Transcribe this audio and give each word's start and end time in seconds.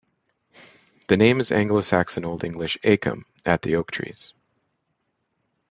The 1.09 1.15
name 1.15 1.39
is 1.39 1.51
Anglo-Saxon 1.51 2.25
Old 2.25 2.43
English 2.43 2.75
"acum", 2.83 3.23
'at 3.45 3.61
the 3.61 3.75
oak 3.75 3.91
trees'. 3.91 4.33